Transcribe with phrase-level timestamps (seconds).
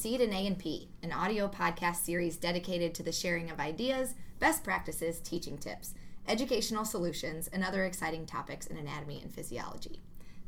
[0.00, 5.20] Seed in A&P, an audio podcast series dedicated to the sharing of ideas, best practices,
[5.20, 5.92] teaching tips,
[6.26, 10.00] educational solutions, and other exciting topics in anatomy and physiology.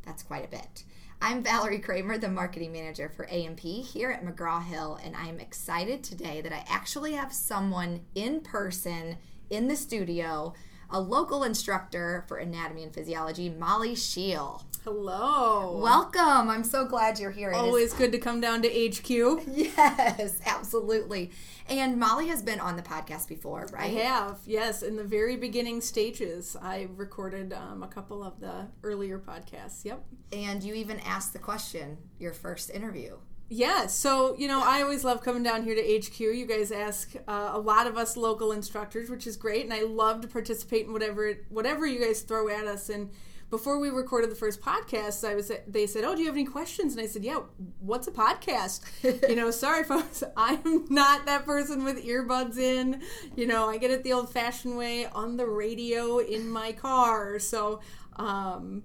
[0.07, 0.85] That's quite a bit.
[1.21, 6.03] I'm Valerie Kramer, the marketing manager for A&P here at McGraw Hill, and I'm excited
[6.03, 9.19] today that I actually have someone in person
[9.51, 10.55] in the studio,
[10.89, 14.63] a local instructor for anatomy and physiology, Molly Schiel.
[14.85, 15.79] Hello.
[15.81, 16.51] Welcome.
[16.51, 17.51] I'm so glad you're here.
[17.51, 19.09] It is- Always good to come down to HQ.
[19.47, 21.31] Yes, absolutely.
[21.69, 23.83] And Molly has been on the podcast before, right?
[23.85, 26.57] I have, yes, in the very beginning stages.
[26.61, 29.85] I recorded um, a couple of the earlier podcasts.
[29.85, 30.05] Yep.
[30.33, 33.19] And you even asked the question your first interview.
[33.49, 36.19] Yeah, so, you know, I always love coming down here to HQ.
[36.19, 39.83] You guys ask uh, a lot of us local instructors, which is great, and I
[39.83, 42.89] love to participate in whatever whatever you guys throw at us.
[42.89, 43.11] And
[43.53, 46.47] before we recorded the first podcast, I was they said, "Oh, do you have any
[46.47, 47.41] questions?" And I said, "Yeah,
[47.81, 48.81] what's a podcast?"
[49.29, 53.03] you know, sorry folks, I'm not that person with earbuds in.
[53.37, 57.39] You know, I get it the old-fashioned way on the radio in my car.
[57.39, 57.81] So,
[58.17, 58.85] um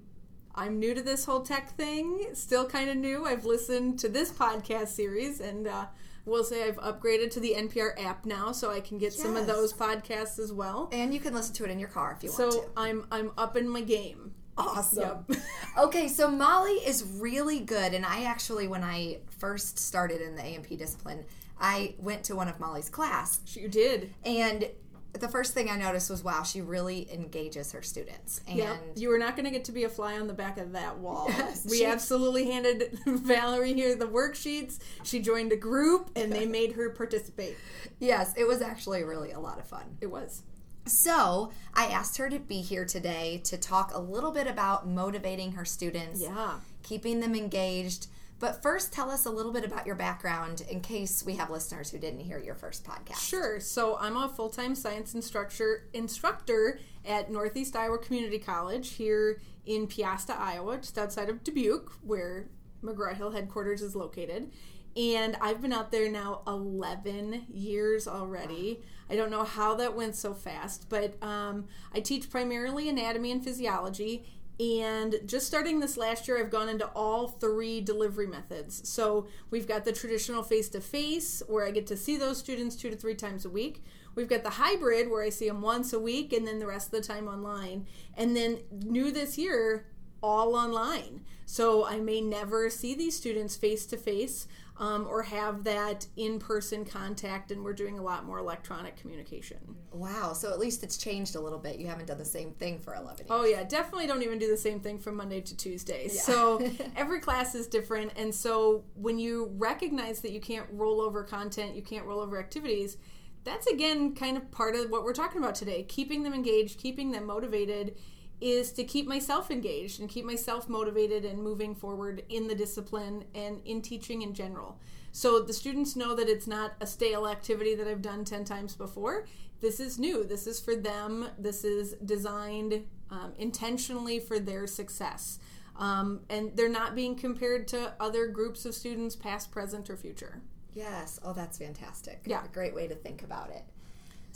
[0.54, 3.26] I'm new to this whole tech thing, still kind of new.
[3.26, 5.86] I've listened to this podcast series and uh,
[6.26, 9.45] will say I've upgraded to the NPR app now so I can get some of
[9.45, 10.90] those podcasts as well.
[10.92, 12.66] And you can listen to it in your car if you want So.
[12.76, 14.34] I'm I'm up in my game.
[14.58, 15.26] Awesome.
[15.30, 15.40] Yep.
[15.80, 17.94] okay, so Molly is really good.
[17.94, 21.26] And I actually, when I first started in the A&P discipline,
[21.60, 23.40] I went to one of Molly's class.
[23.56, 24.14] You did.
[24.26, 24.70] And
[25.14, 28.42] the first thing I noticed was, wow, she really engages her students.
[28.48, 28.76] And Yeah.
[28.96, 30.98] You were not going to get to be a fly on the back of that
[31.00, 31.28] wall.
[31.38, 34.80] Yes, we she- absolutely handed Valerie here the worksheets.
[35.04, 37.58] She joined a group and they made her participate.
[38.00, 39.98] yes, it was actually really a lot of fun.
[40.02, 40.44] It was.
[40.88, 45.54] So I asked her to be here today to talk a little bit about motivating
[45.54, 46.60] her students, Yeah.
[46.84, 48.08] keeping them engaged.
[48.39, 51.89] But first, tell us a little bit about your background in case we have listeners
[51.89, 53.17] who didn't hear your first podcast.
[53.28, 53.60] Sure.
[53.60, 59.88] So I'm a full time science instructor instructor at Northeast Iowa Community College here in
[59.88, 62.48] Peosta, Iowa, just outside of Dubuque, where
[62.83, 64.52] McGraw Hill headquarters is located.
[64.95, 68.82] And I've been out there now 11 years already.
[69.10, 73.43] I don't know how that went so fast, but um, I teach primarily anatomy and
[73.43, 74.26] physiology.
[74.60, 78.89] And just starting this last year, I've gone into all three delivery methods.
[78.89, 82.76] So we've got the traditional face to face, where I get to see those students
[82.76, 83.83] two to three times a week.
[84.16, 86.87] We've got the hybrid, where I see them once a week and then the rest
[86.87, 87.86] of the time online.
[88.16, 89.86] And then new this year,
[90.22, 91.22] all online.
[91.45, 94.48] So I may never see these students face to face
[94.80, 99.58] or have that in person contact, and we're doing a lot more electronic communication.
[99.92, 100.33] Wow.
[100.33, 101.78] So at least it's changed a little bit.
[101.80, 103.28] You haven't done the same thing for 11 years.
[103.30, 106.08] Oh yeah, definitely don't even do the same thing from Monday to Tuesday.
[106.08, 106.61] So
[106.95, 111.76] every class is different and so when you recognize that you can't roll over content,
[111.76, 112.98] you can't roll over activities,
[113.44, 115.84] that's again kind of part of what we're talking about today.
[115.84, 117.95] Keeping them engaged, keeping them motivated
[118.39, 123.23] is to keep myself engaged and keep myself motivated and moving forward in the discipline
[123.33, 124.80] and in teaching in general.
[125.11, 128.75] So the students know that it's not a stale activity that I've done 10 times
[128.75, 129.25] before.
[129.62, 130.24] This is new.
[130.24, 131.30] This is for them.
[131.39, 135.39] This is designed um, intentionally for their success.
[135.75, 140.42] Um, and they're not being compared to other groups of students, past, present, or future.
[140.74, 141.19] Yes.
[141.24, 142.21] Oh, that's fantastic.
[142.25, 142.44] Yeah.
[142.44, 143.63] A great way to think about it.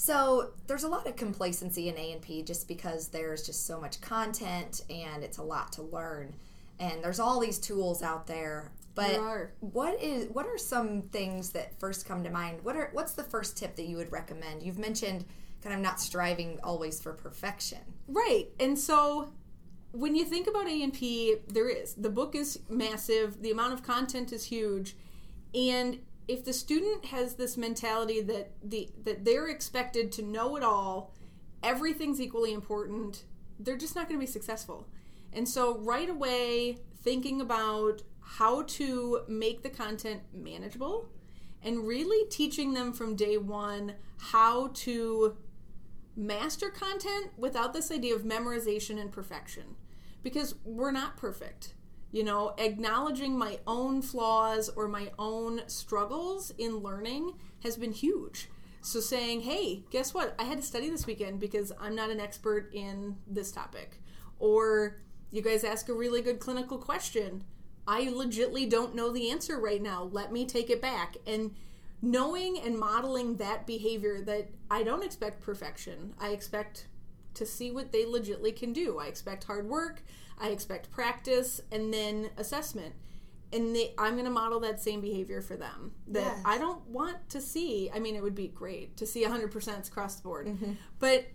[0.01, 3.79] So there's a lot of complacency in A and P just because there's just so
[3.79, 6.34] much content and it's a lot to learn.
[6.79, 8.72] And there's all these tools out there.
[8.95, 12.63] But There what is what are some things that first come to mind?
[12.63, 14.63] What are what's the first tip that you would recommend?
[14.63, 15.23] You've mentioned
[15.62, 17.81] kind of not striving always for perfection.
[18.07, 18.47] Right.
[18.59, 19.31] And so
[19.91, 21.94] when you think about A&P, there is.
[21.94, 24.95] The book is massive, the amount of content is huge,
[25.53, 30.63] and if the student has this mentality that the that they're expected to know it
[30.63, 31.13] all,
[31.63, 33.25] everything's equally important,
[33.60, 34.88] they're just not going to be successful.
[35.34, 41.10] And so right away thinking about how to make the content manageable
[41.63, 45.36] and really teaching them from day 1 how to
[46.16, 49.75] master content without this idea of memorization and perfection
[50.24, 51.74] because we're not perfect
[52.12, 58.50] you know acknowledging my own flaws or my own struggles in learning has been huge.
[58.81, 60.36] So saying hey guess what?
[60.40, 64.02] I had to study this weekend because i'm not an expert in this topic.
[64.40, 67.44] Or you guys ask a really good clinical question.
[67.88, 70.10] I legitly don't know the answer right now.
[70.12, 71.18] Let me take it back.
[71.25, 71.52] And
[72.02, 76.14] knowing and modeling that behavior that I don't expect perfection.
[76.19, 76.88] I expect
[77.36, 79.00] to see what they legitly can do.
[79.00, 80.04] I expect hard work,
[80.42, 82.96] I expect practice, and then assessment.
[83.54, 85.92] and they, I'm going to model that same behavior for them.
[86.08, 86.38] That.
[86.46, 87.90] I don't want to see.
[87.94, 90.74] I mean, it would be great to see 100% across the board, Mm-hmm.
[91.00, 91.26] but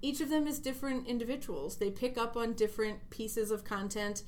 [0.00, 1.76] each of them is different individuals.
[1.76, 4.22] They pick up on different pieces of content,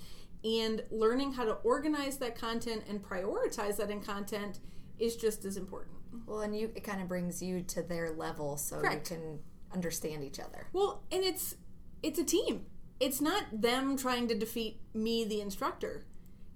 [0.45, 4.59] and learning how to organize that content and prioritize that in content
[4.99, 5.97] is just as important.
[6.27, 9.11] Well, and you it kind of brings you to their level so Correct.
[9.11, 9.39] you can
[9.73, 10.67] understand each other.
[10.73, 11.57] Well, and it's
[12.03, 12.67] it's a team.
[13.01, 16.05] It's not them trying to defeat me the instructor.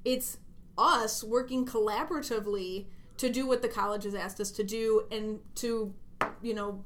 [0.04, 0.38] It's
[0.76, 2.86] us working collaboratively
[3.16, 5.94] to do what the college has asked us to do and to
[6.42, 6.84] you know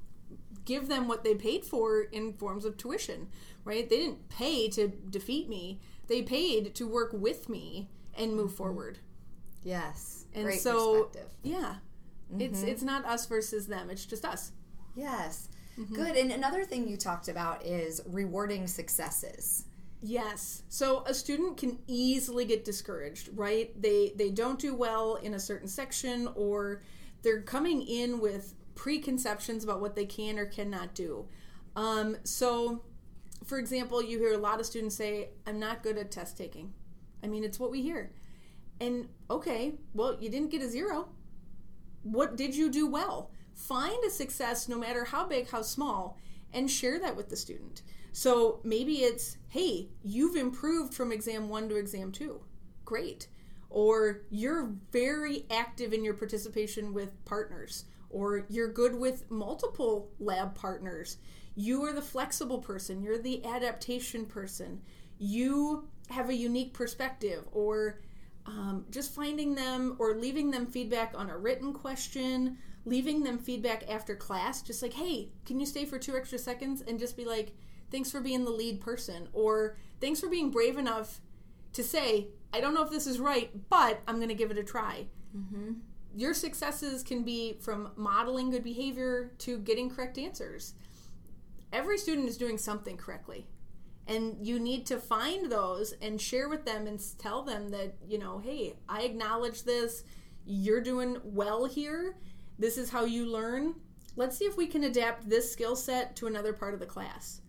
[0.64, 3.28] give them what they paid for in forms of tuition,
[3.64, 3.88] right?
[3.88, 5.80] They didn't pay to defeat me.
[6.06, 8.56] They paid to work with me and move mm-hmm.
[8.56, 8.98] forward.
[9.62, 10.26] Yes.
[10.34, 11.30] And Great so perspective.
[11.42, 11.74] yeah.
[12.38, 12.68] It's mm-hmm.
[12.68, 13.88] it's not us versus them.
[13.88, 14.52] It's just us.
[14.94, 15.48] Yes.
[15.78, 15.94] Mm-hmm.
[15.94, 16.16] Good.
[16.16, 19.64] And another thing you talked about is rewarding successes.
[20.00, 20.62] Yes.
[20.68, 23.80] So a student can easily get discouraged, right?
[23.80, 26.82] They they don't do well in a certain section or
[27.22, 31.26] they're coming in with preconceptions about what they can or cannot do.
[31.74, 32.82] Um, so
[33.44, 36.72] for example, you hear a lot of students say, I'm not good at test taking.
[37.22, 38.12] I mean, it's what we hear.
[38.80, 41.08] And okay, well, you didn't get a zero.
[42.02, 43.30] What did you do well?
[43.58, 46.16] Find a success, no matter how big, how small,
[46.54, 47.82] and share that with the student.
[48.12, 52.40] So maybe it's, hey, you've improved from exam one to exam two.
[52.84, 53.28] Great.
[53.68, 60.54] Or you're very active in your participation with partners, or you're good with multiple lab
[60.54, 61.18] partners.
[61.54, 64.80] You are the flexible person, you're the adaptation person.
[65.18, 68.00] You have a unique perspective, or
[68.46, 72.56] um, just finding them or leaving them feedback on a written question,
[72.88, 76.82] leaving them feedback after class, just like, hey, can you stay for two extra seconds?
[76.86, 77.54] And just be like,
[77.90, 81.20] thanks for being the lead person, or thanks for being brave enough
[81.74, 84.58] to say, I don't know if this is right, but I'm going to give it
[84.58, 85.06] a try.
[85.36, 85.72] Mm-hmm.
[86.16, 90.74] Your successes can be from modeling good behavior to getting correct answers.
[91.72, 93.46] Every student is doing something correctly
[94.08, 98.18] and you need to find those and share with them and tell them that you
[98.18, 100.02] know hey i acknowledge this
[100.44, 102.16] you're doing well here
[102.58, 103.74] this is how you learn.
[104.16, 107.40] Let's see if we can adapt this skill set to another part of the class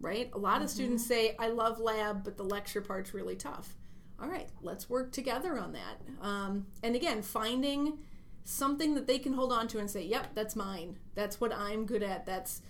[0.00, 0.30] right?
[0.34, 3.74] A lot of students say i love lab but the lecture part's really tough.
[4.22, 6.00] All right let's work together on that.
[6.20, 7.98] Um, and again finding
[8.44, 10.98] something that they can hold on to and say yep that's mine.
[11.14, 12.26] That's what i'm good at.
[12.26, 12.60] That's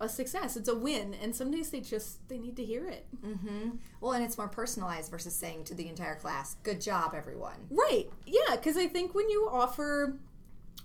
[0.00, 0.56] a success.
[0.56, 1.14] It's a win.
[1.22, 3.06] And some days they just they need to hear it.
[4.00, 8.06] Well, and it's more personalized versus saying to the entire class, "Good job, everyone." right.
[8.26, 10.18] Yeah because i think when you offer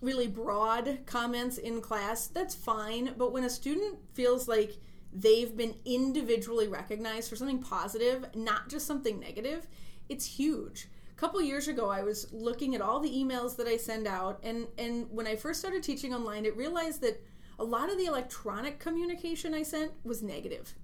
[0.02, 3.14] really broad comments in class that's fine.
[3.18, 4.78] But when a student feels like
[5.16, 9.68] they've been individually recognized for something positive not just something negative
[10.10, 10.88] it's huge.
[11.12, 14.40] A couple years ago i was looking at all the emails that i send out
[14.44, 17.24] and and when i first started teaching online it realized that
[17.58, 20.76] a lot of the electronic communication i sent was negative.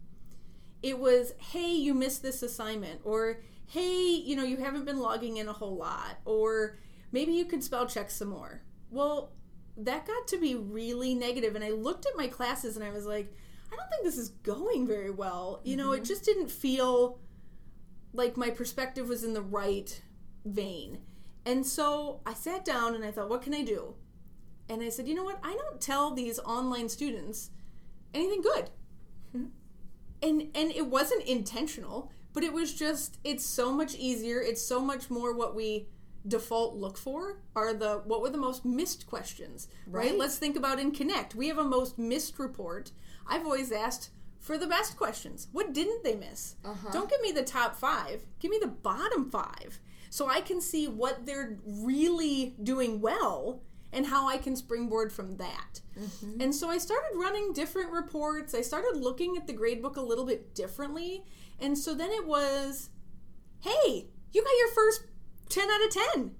[0.81, 5.38] It was hey you missed this assignment or hey you know you haven't been logging
[5.38, 6.77] in a whole lot or
[7.12, 9.31] maybe you could spell check some more well
[9.77, 13.05] that got to be really negative and i looked at my classes and i was
[13.05, 13.33] like
[13.71, 15.62] i don't think this is going very well.
[15.63, 16.05] You know it mm-hmm.
[16.05, 17.19] just didn't feel
[18.13, 20.01] like my perspective was in the right
[20.45, 21.00] vein.
[21.45, 23.95] And so i sat down and i thought what can i do?
[24.69, 25.39] And i said you know what?
[25.43, 27.51] I don't tell these online students
[28.13, 28.69] anything good.
[29.36, 29.48] Mm-hmm.
[30.21, 34.79] And and it wasn't intentional but it was just it's so much easier it's so
[34.79, 35.88] much more what we
[36.28, 40.18] default look for are the what were the most missed questions right, Right.
[40.18, 42.92] let's think about in connect we have a most missed report
[43.28, 46.90] i've always asked for the best questions what didn't they miss uh-huh.
[46.92, 50.88] don't give me the top five give me the bottom five so i can see
[50.88, 53.62] what they're really doing well
[53.94, 55.82] and how I can springboard from that.
[56.00, 56.42] Mm-hmm.
[56.42, 58.54] And so I started running different reports.
[58.56, 61.24] I started looking at the gradebook a little bit differently.
[61.60, 62.90] And so then it was,
[63.60, 65.04] hey, you got your first
[65.51, 66.31] 10 out of 10.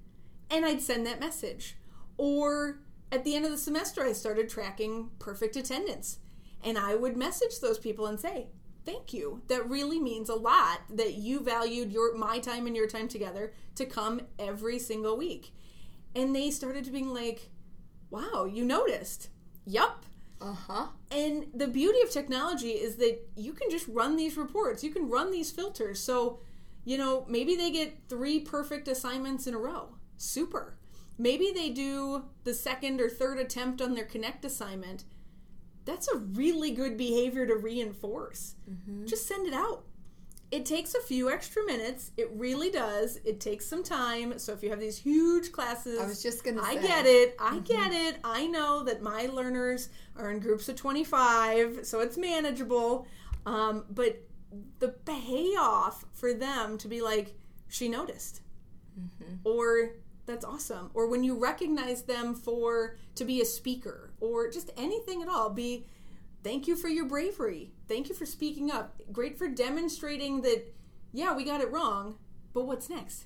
[0.50, 1.78] And I'd send that message.
[2.18, 2.80] Or
[3.12, 6.20] at the end of the semester, I started tracking perfect attendance.
[6.64, 8.48] And I would message those people and say,
[8.86, 9.42] thank you.
[9.48, 13.54] That really means a lot that you valued your my time and your time together
[13.76, 15.54] to come every single week
[16.16, 17.50] and they started to being like,
[18.10, 19.30] "Wow, you noticed."
[19.66, 20.06] Yup.
[20.40, 20.88] Uh huh.
[21.12, 24.84] And the beauty of technology is that you can just run these reports.
[24.84, 26.00] You can run these filters.
[26.00, 26.40] So,
[26.86, 29.96] you know, maybe they get 3 perfect assignments in a row.
[30.18, 30.78] Super.
[31.18, 35.04] Maybe they do the second or third attempt on their connect assignment.
[35.86, 38.56] That's a really good behavior to reinforce.
[39.06, 39.84] Just send it out.
[40.52, 42.12] It takes a few extra minutes.
[42.18, 43.18] It really does.
[43.24, 44.38] It takes some time.
[44.38, 46.88] So if you have these huge classes, I was just gonna I say.
[46.88, 47.36] get it.
[47.40, 48.18] I get it.
[48.24, 53.08] I know that my learners are in groups of 25, so it's manageable.
[53.46, 54.22] Um, but
[54.80, 57.36] the payoff for them to be like,
[57.68, 58.42] she noticed,
[59.00, 59.36] mm-hmm.
[59.44, 59.92] or
[60.26, 65.22] that's awesome, or when you recognize them for to be a speaker, or just anything
[65.22, 65.88] at all, be
[66.44, 67.72] thank you for your bravery.
[67.88, 69.02] Thank you for speaking up.
[69.12, 70.74] Great for demonstrating that,
[71.12, 72.18] yeah, we got it wrong,
[72.54, 73.26] but what's next?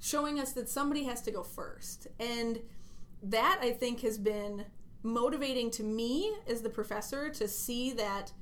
[0.00, 2.06] Showing us that somebody has to go first.
[2.18, 2.60] And
[3.22, 4.64] that, I think, has been
[5.02, 8.32] motivating to me as the professor to see that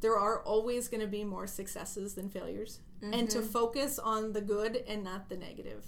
[0.00, 4.40] there are always going to be more successes than failures and to focus on the
[4.40, 5.84] good and not the negative.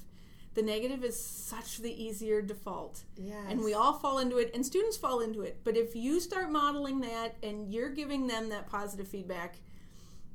[0.55, 3.05] The negative is such the easier default.
[3.17, 3.45] Yes.
[3.49, 5.61] And we all fall into it, and students fall into it.
[5.65, 9.57] But if you start modeling that and you're giving them that positive feedback,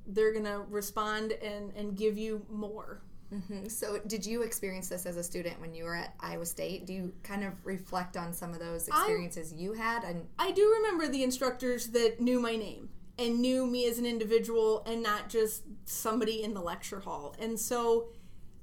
[0.08, 3.02] they're going to respond and, and give you more.
[3.34, 3.70] Mhm.
[3.70, 6.86] So, did you experience this as a student when you were at Iowa State?
[6.86, 10.04] Do you kind of reflect on some of those experiences you had?
[10.06, 14.06] And I do remember the instructors that knew my name and knew me as an
[14.06, 17.36] individual and not just somebody in the lecture hall.
[17.40, 18.10] And so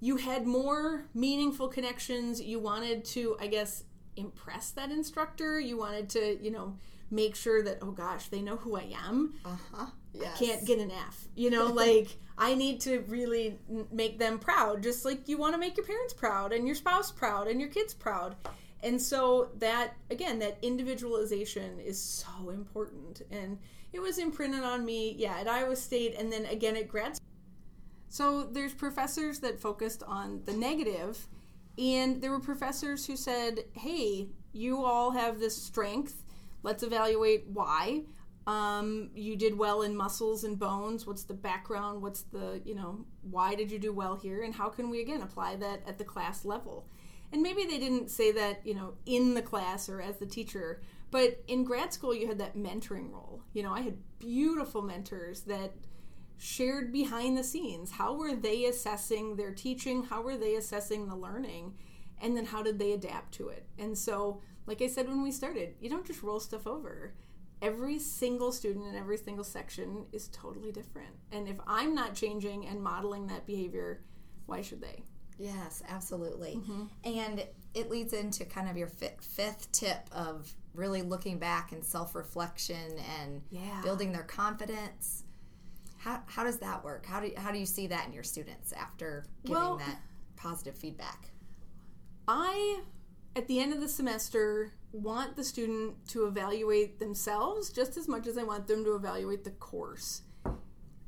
[0.00, 2.40] you had more meaningful connections.
[2.40, 3.84] You wanted to, I guess,
[4.16, 5.58] impress that instructor.
[5.58, 6.76] You wanted to, you know,
[7.10, 9.34] make sure that, oh gosh, they know who I am.
[9.44, 11.28] uh huh, yes, Can't get an F.
[11.34, 13.58] You know, like I need to really
[13.92, 17.10] make them proud, just like you want to make your parents proud and your spouse
[17.10, 18.36] proud and your kids proud.
[18.84, 23.58] And so that again, that individualization is so important, and
[23.92, 27.16] it was imprinted on me, yeah, at Iowa State, and then again at grad.
[27.16, 27.26] school.
[28.08, 31.26] So there's professors that focused on the negative,
[31.78, 36.22] and there were professors who said, "Hey, you all have this strength.
[36.62, 38.02] Let's evaluate why."
[38.46, 43.04] um, you did well in muscles and bones what's the background what's the you know
[43.22, 46.04] why did you do well here and how can we again apply that at the
[46.04, 46.86] class level
[47.32, 50.80] and maybe they didn't say that you know in the class or as the teacher
[51.10, 53.42] but in grad school you had that mentoring role.
[53.52, 55.72] You know i had beautiful mentors that
[56.36, 57.92] shared behind the scenes.
[57.92, 60.02] How were they assessing their teaching?
[60.04, 61.74] How were they assessing the learning?
[62.20, 63.66] And then how did they adapt to it?
[63.78, 67.14] And so like i said when we started you don't just roll stuff over.
[67.62, 71.14] Every single student in every single section is totally different.
[71.32, 74.02] And if I'm not changing and modeling that behavior,
[74.46, 75.04] why should they?
[75.38, 76.56] Yes, absolutely.
[76.56, 76.82] Mm-hmm.
[77.04, 82.14] And it leads into kind of your fifth tip of really looking back and self
[82.14, 83.80] reflection and Yeah.
[83.82, 85.24] building their confidence.
[85.98, 87.06] How, how does that work?
[87.06, 90.00] How do you, how do you see that in your students after giving Well- that
[90.36, 91.30] positive feedback?
[92.26, 92.82] I,
[93.36, 98.26] at the end of the semester, want the student to evaluate themselves just as much
[98.26, 100.22] as I want them to evaluate the course.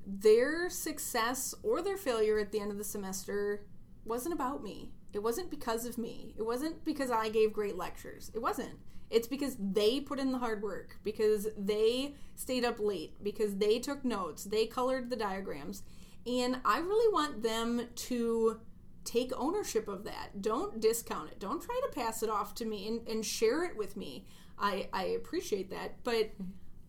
[0.06, 3.64] Their success or their failure at the end of the semester
[4.06, 4.92] wasn't about me.
[5.12, 6.34] It wasn't because of me.
[6.36, 8.30] It wasn't because I gave great lectures.
[8.34, 8.78] It wasn't.
[9.08, 13.78] It's because they put in the hard work, because they stayed up late, because they
[13.78, 15.84] took notes, they colored the diagrams.
[16.26, 18.60] And I really want them to
[19.04, 20.42] take ownership of that.
[20.42, 21.38] Don't discount it.
[21.38, 24.26] Don't try to pass it off to me and, and share it with me.
[24.58, 26.32] I, I appreciate that, but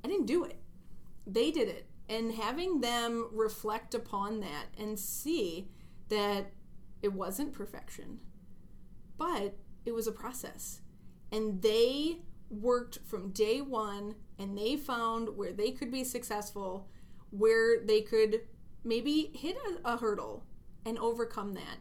[0.03, 0.57] I didn't do it.
[1.27, 1.86] They did it.
[2.09, 5.67] And having them reflect upon that and see
[6.09, 6.51] that
[7.01, 8.19] it wasn't perfection,
[9.17, 10.81] but it was a process.
[11.31, 16.87] And they worked from day one and they found where they could be successful,
[17.29, 18.41] where they could
[18.83, 20.45] maybe hit a, a hurdle
[20.85, 21.79] and overcome that.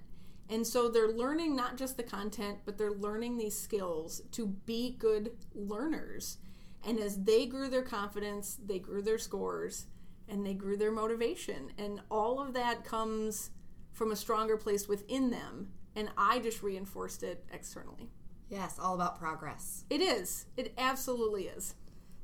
[0.49, 4.96] And so they're learning not just the content, but they're learning these skills to be
[4.99, 6.38] good learners.
[6.87, 9.87] And as they grew their confidence, they grew their scores
[10.28, 11.73] and they grew their motivation.
[11.78, 13.50] And all of that comes
[13.97, 15.73] from a stronger place within them.
[15.97, 18.11] And I just reinforced it externally.
[18.50, 19.85] Yes, all about progress.
[19.88, 20.45] It is.
[20.57, 21.75] It absolutely is.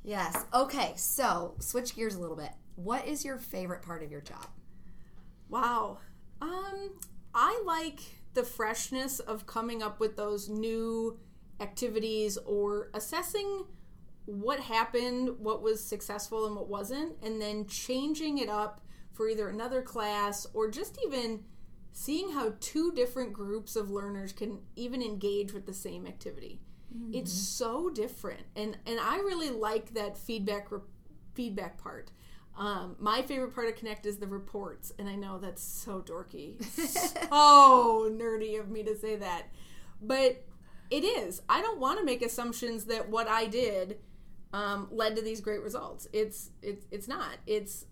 [0.04, 0.44] Yes.
[0.52, 2.52] Okay, so switch gears a little bit.
[2.76, 4.46] What is your favorite part of your job?
[5.48, 5.98] Wow.
[6.42, 6.98] Um,
[7.34, 8.00] I like
[8.34, 11.18] the freshness of coming up with those new
[11.60, 13.64] activities or assessing
[14.26, 18.80] what happened, what was successful and what wasn't, and then changing it up
[19.12, 21.44] for either another class or just even
[21.92, 26.60] seeing how two different groups of learners can even engage with the same activity.
[27.14, 30.80] It's so different, and and I really like that feedback re-
[31.34, 32.10] feedback part.
[32.56, 36.62] Um, my favorite part of Connect is the reports, and I know that's so dorky,
[36.64, 39.44] so nerdy of me to say that,
[40.02, 40.44] but
[40.90, 41.40] it is.
[41.48, 43.98] I don't want to make assumptions that what I did
[44.52, 46.06] um, led to these great results.
[46.12, 47.38] It's it's it's not.
[47.46, 47.86] It's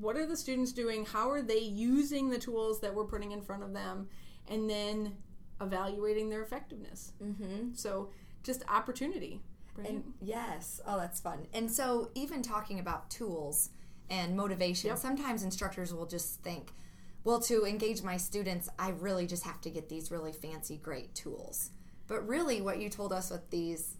[0.00, 1.04] what are the students doing?
[1.06, 4.08] How are they using the tools that we're putting in front of them?
[4.48, 5.16] And then
[5.60, 7.12] evaluating their effectiveness.
[7.22, 7.74] Mm-hmm.
[7.74, 8.10] So
[8.42, 9.42] just opportunity.
[9.76, 9.88] Right?
[9.90, 11.46] And yes, oh, that's fun.
[11.52, 13.70] And so, even talking about tools
[14.08, 14.98] and motivation, Yep.
[14.98, 16.72] sometimes instructors will just think,
[17.24, 21.14] well, to engage my students, I really just have to get these really fancy, great
[21.14, 21.70] tools.
[22.06, 23.96] But really, what you told us with these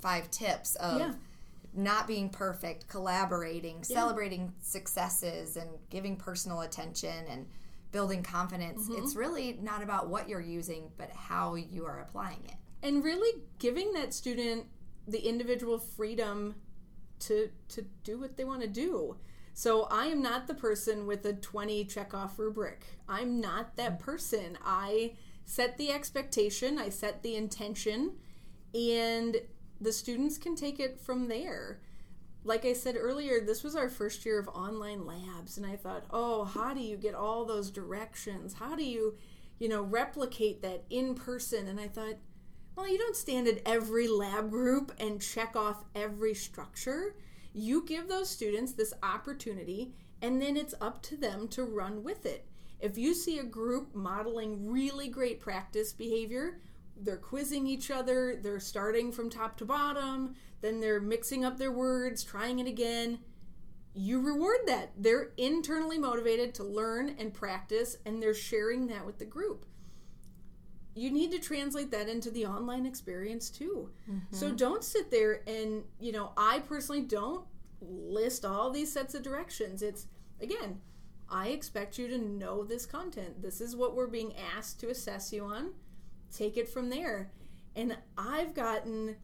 [0.00, 1.14] five tips of Yeah.
[1.78, 7.46] Not being perfect, collaborating, celebrating successes, and giving personal attention and
[7.92, 9.02] building confidence, Mm-hmm.
[9.02, 12.54] it's really not about what you're using, but how you are applying it.
[12.82, 14.66] and really giving that student
[15.06, 16.54] the individual freedom
[17.20, 19.16] to to do what they want to do.
[19.54, 22.84] So I am not the person with a 20 check off rubric.
[23.08, 24.56] I'm not that person.
[24.64, 28.12] I set the expectation, I set the intention,
[28.74, 29.36] and
[29.80, 31.80] the students can take it from there.
[32.44, 36.04] Like I said earlier, this was our first year of online labs, and I thought,
[36.10, 38.54] oh, how do you get all those directions?
[38.54, 39.16] How do you,
[39.58, 41.66] you know, replicate that in person?
[41.66, 42.16] And I thought,
[42.76, 47.16] well, you don't stand at every lab group and check off every structure.
[47.52, 52.24] You give those students this opportunity, and then it's up to them to run with
[52.24, 52.46] it.
[52.80, 56.60] If you see a group modeling really great practice behavior,
[57.00, 61.72] they're quizzing each other, they're starting from top to bottom, then they're mixing up their
[61.72, 63.20] words, trying it again.
[63.94, 64.92] You reward that.
[64.96, 69.66] They're internally motivated to learn and practice, and they're sharing that with the group
[70.98, 73.88] you need to translate that into the online experience too.
[74.32, 74.56] So mm-hmm.
[74.56, 77.46] don't sit there and, you know, I personally don't
[77.80, 79.80] list all these sets of directions.
[79.80, 80.08] It's,
[80.40, 80.80] again,
[81.30, 83.40] I expect you to know this content.
[83.40, 85.70] This is what we're being asked to assess you on.
[86.34, 87.30] Take it from there.
[87.76, 89.16] And I've gotten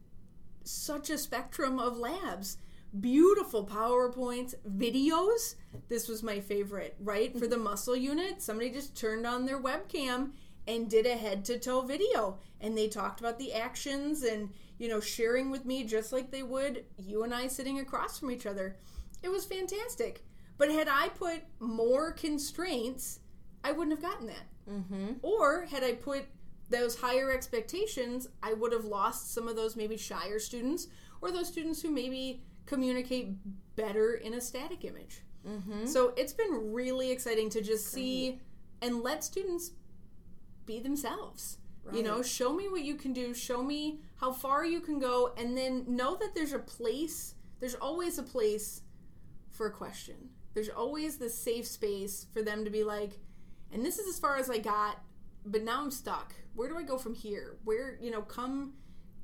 [0.63, 2.57] such a spectrum of labs.
[2.99, 5.55] Beautiful PowerPoints, videos.
[5.89, 7.37] This was my favorite, right?
[7.37, 10.31] For the muscle unit, somebody just turned on their webcam
[10.67, 12.39] and did a head to toe video.
[12.61, 16.43] And they talked about the actions and, you know, sharing with me just like they
[16.43, 18.77] would you and I sitting across from each other.
[19.21, 20.23] It was fantastic.
[20.57, 23.19] But had I put more constraints,
[23.63, 24.47] I wouldn't have gotten that.
[24.71, 25.13] Mm-hmm.
[25.21, 26.25] Or had I put
[26.69, 30.87] those higher expectations, I would have lost some of those maybe shyer students
[31.21, 33.35] or those students who maybe communicate
[33.75, 35.21] better in a static image.
[35.47, 35.85] Mm-hmm.
[35.85, 38.41] So it's been really exciting to just see
[38.81, 39.71] and let students
[40.65, 41.59] be themselves.
[41.93, 45.33] You know, show me what you can do, show me how far you can go,
[45.37, 48.81] and then know that there's a place, there's always a place
[49.51, 50.15] for a question.
[50.55, 53.19] There's always the safe space for them to be like,
[53.71, 54.99] and this is as far as I got,
[55.45, 56.33] but now I'm stuck.
[56.55, 57.57] Where do I go from here?
[57.63, 58.73] Where, you know, come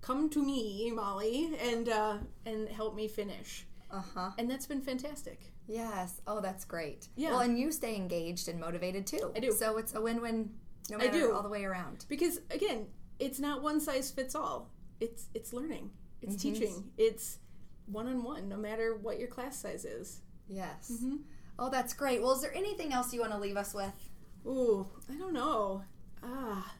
[0.02, 3.66] come to me, Molly, and uh and help me finish.
[3.90, 4.32] Uh-huh.
[4.38, 5.52] And that's been fantastic.
[5.68, 6.22] Yes.
[6.26, 7.08] Oh, that's great.
[7.16, 7.32] Yeah.
[7.32, 9.32] Well, and you stay engaged and motivated too.
[9.36, 9.52] I do.
[9.52, 10.50] So it's a win-win
[10.90, 11.34] no I do.
[11.34, 12.06] all the way around.
[12.10, 12.88] because again
[13.20, 16.42] it's not one size fits all it's it's learning it's Mhm.
[16.42, 17.38] teaching it's
[17.86, 20.92] one-on-one no matter what your class size is Yes.
[20.92, 21.18] Mm-hmm.
[21.60, 22.22] Oh, that's great.
[22.22, 23.94] Well, is there anything else you want to leave us with?
[24.48, 25.84] ooh i don't know
[26.24, 26.74] ah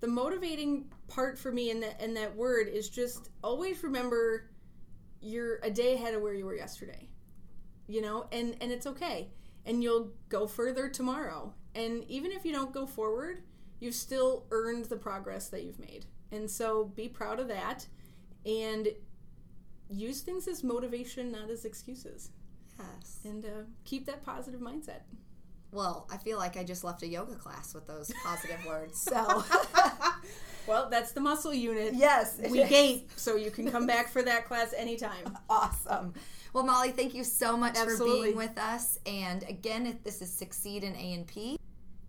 [0.00, 4.50] the motivating part for me in that in that word is just always remember
[5.20, 7.08] you're a day ahead of where you were yesterday
[7.86, 9.28] you know and and it's okay.
[9.64, 11.52] And you'll go further tomorrow.
[11.74, 13.42] And even if you don't go forward
[13.80, 16.06] you've still earned the progress that you've made.
[16.32, 17.86] And so be proud of that
[18.46, 18.88] and
[19.90, 22.30] use things as motivation not as excuses.
[22.78, 23.20] Yes.
[23.24, 23.48] and uh,
[23.84, 25.00] keep that positive mindset
[25.76, 28.98] Well, I feel like I just left a yoga class with those positive words.
[28.98, 29.44] So,
[30.66, 32.70] well that's the muscle unit yes, we is.
[32.70, 36.14] gape so you can come back for that class anytime Awesome.
[36.54, 38.98] Well, Molly, thank you so much for being with us.
[39.04, 41.58] And again, if this is Succeed in A&P.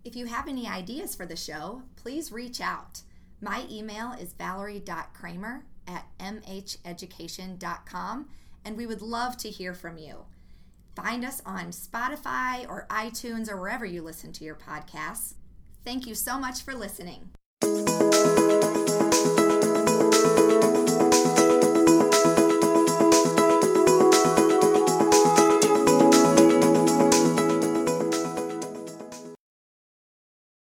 [0.05, 3.01] If you have any ideas for the show, please reach out.
[3.41, 8.29] My email is valerie.kramer at mheducation.com,
[8.63, 10.23] and we would love to hear from you.
[10.97, 15.35] Find us on Spotify or iTunes or wherever you listen to your podcasts.
[15.85, 17.29] Thank you so much for listening.